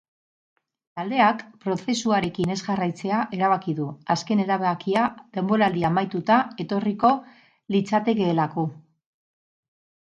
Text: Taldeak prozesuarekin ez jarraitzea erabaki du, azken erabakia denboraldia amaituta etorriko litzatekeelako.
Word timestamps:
Taldeak 0.99 1.43
prozesuarekin 1.65 2.53
ez 2.55 2.57
jarraitzea 2.63 3.19
erabaki 3.39 3.77
du, 3.81 3.87
azken 4.15 4.43
erabakia 4.47 5.05
denboraldia 5.39 5.93
amaituta 5.95 6.43
etorriko 6.67 7.17
litzatekeelako. 7.77 8.71